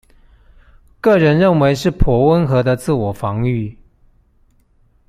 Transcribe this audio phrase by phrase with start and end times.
[0.99, 3.75] 個人認為是頗溫和的自我防禦